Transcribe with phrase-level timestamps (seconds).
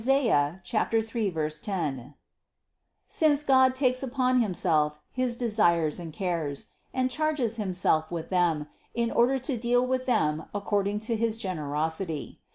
[0.03, 0.33] 3,
[0.63, 2.13] 10)
[3.05, 9.11] since God takes upon Himself his desires and cares, and charges Himself with them in
[9.11, 12.39] order to deal with them according to his generosity.